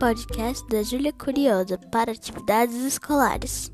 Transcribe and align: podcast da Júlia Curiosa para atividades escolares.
podcast 0.00 0.66
da 0.66 0.82
Júlia 0.82 1.12
Curiosa 1.12 1.76
para 1.92 2.12
atividades 2.12 2.74
escolares. 2.86 3.70